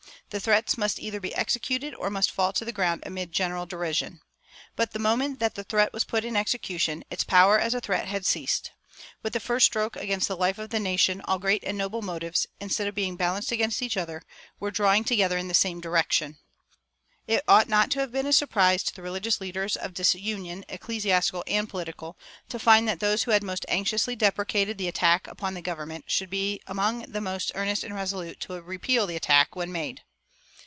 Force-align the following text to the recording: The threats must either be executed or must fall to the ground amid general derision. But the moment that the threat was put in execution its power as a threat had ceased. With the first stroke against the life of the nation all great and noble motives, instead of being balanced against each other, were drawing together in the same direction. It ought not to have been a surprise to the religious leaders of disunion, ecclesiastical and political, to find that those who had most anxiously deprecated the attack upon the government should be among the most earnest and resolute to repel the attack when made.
The 0.31 0.39
threats 0.39 0.77
must 0.77 0.97
either 0.97 1.19
be 1.19 1.35
executed 1.35 1.93
or 1.93 2.09
must 2.09 2.31
fall 2.31 2.53
to 2.53 2.63
the 2.63 2.71
ground 2.71 3.03
amid 3.05 3.33
general 3.33 3.65
derision. 3.65 4.21
But 4.77 4.93
the 4.93 4.97
moment 4.99 5.39
that 5.41 5.55
the 5.55 5.63
threat 5.65 5.91
was 5.91 6.05
put 6.05 6.23
in 6.23 6.37
execution 6.37 7.03
its 7.11 7.25
power 7.25 7.59
as 7.59 7.73
a 7.73 7.81
threat 7.81 8.07
had 8.07 8.25
ceased. 8.25 8.71
With 9.23 9.33
the 9.33 9.41
first 9.41 9.65
stroke 9.65 9.97
against 9.97 10.29
the 10.29 10.37
life 10.37 10.57
of 10.57 10.69
the 10.69 10.79
nation 10.79 11.19
all 11.25 11.37
great 11.37 11.65
and 11.65 11.77
noble 11.77 12.01
motives, 12.01 12.47
instead 12.61 12.87
of 12.87 12.95
being 12.95 13.17
balanced 13.17 13.51
against 13.51 13.81
each 13.81 13.97
other, 13.97 14.21
were 14.57 14.71
drawing 14.71 15.03
together 15.03 15.37
in 15.37 15.49
the 15.49 15.53
same 15.53 15.81
direction. 15.81 16.37
It 17.27 17.43
ought 17.45 17.67
not 17.67 17.91
to 17.91 17.99
have 17.99 18.13
been 18.13 18.25
a 18.25 18.31
surprise 18.31 18.83
to 18.83 18.95
the 18.95 19.01
religious 19.01 19.41
leaders 19.41 19.75
of 19.75 19.93
disunion, 19.93 20.63
ecclesiastical 20.69 21.43
and 21.45 21.67
political, 21.67 22.17
to 22.47 22.57
find 22.57 22.87
that 22.87 23.01
those 23.01 23.23
who 23.23 23.31
had 23.31 23.43
most 23.43 23.65
anxiously 23.67 24.15
deprecated 24.15 24.77
the 24.77 24.87
attack 24.87 25.27
upon 25.27 25.55
the 25.55 25.61
government 25.61 26.05
should 26.09 26.29
be 26.29 26.61
among 26.67 27.01
the 27.01 27.19
most 27.19 27.51
earnest 27.53 27.83
and 27.83 27.93
resolute 27.93 28.39
to 28.39 28.61
repel 28.61 29.05
the 29.07 29.17
attack 29.17 29.57
when 29.57 29.73
made. 29.73 30.03